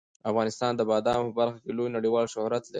[0.29, 2.69] افغانستان د بادامو په برخه کې لوی نړیوال شهرت لري.